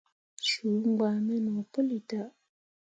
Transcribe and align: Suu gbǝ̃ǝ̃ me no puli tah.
Suu 0.47 0.77
gbǝ̃ǝ̃ 0.95 1.15
me 1.25 1.35
no 1.45 1.53
puli 1.71 1.99
tah. 2.09 2.29